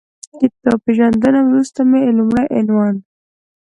کتاب 0.39 0.77
پېژندنې 0.85 1.41
وروسته 1.47 1.79
مې 1.89 2.01
لومړی 2.17 2.45
عنوان 2.57 2.95